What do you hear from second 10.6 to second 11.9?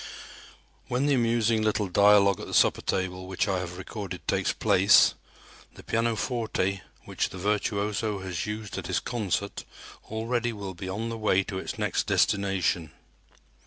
be on the way to its